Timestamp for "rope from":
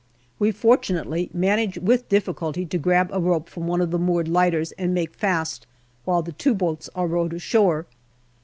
3.19-3.67